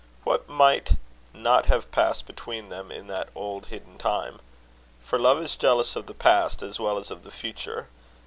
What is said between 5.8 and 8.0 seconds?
of the past as well as of the future.